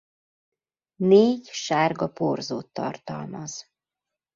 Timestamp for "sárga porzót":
1.51-2.69